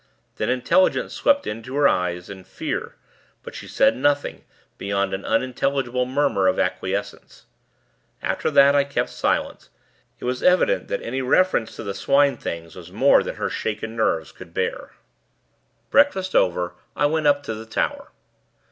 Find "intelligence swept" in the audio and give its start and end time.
0.49-1.45